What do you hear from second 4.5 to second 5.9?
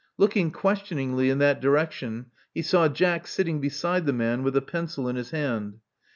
a pencil in his hand.